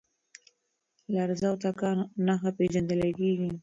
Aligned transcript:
لرزه 1.13 1.47
او 1.51 1.55
تکان 1.63 1.97
نښه 2.25 2.51
پېژندل 2.57 3.01
کېږي. 3.19 3.51